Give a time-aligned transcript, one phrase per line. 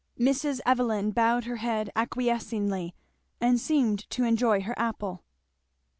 [0.19, 0.61] Mrs.
[0.65, 2.95] Evelyn bowed her head acquiescingly
[3.39, 5.23] and seemed to enjoy her apple.